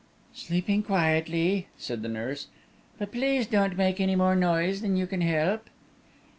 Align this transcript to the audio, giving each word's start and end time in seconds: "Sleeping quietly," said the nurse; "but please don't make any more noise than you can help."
"Sleeping 0.33 0.81
quietly," 0.81 1.67
said 1.77 2.01
the 2.01 2.09
nurse; 2.09 2.47
"but 2.97 3.11
please 3.11 3.45
don't 3.45 3.77
make 3.77 3.99
any 3.99 4.15
more 4.15 4.35
noise 4.35 4.81
than 4.81 4.95
you 4.95 5.05
can 5.05 5.21
help." 5.21 5.69